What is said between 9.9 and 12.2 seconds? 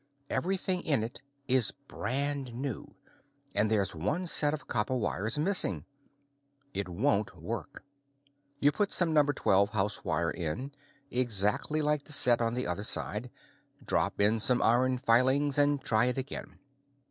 wire in, exactly like the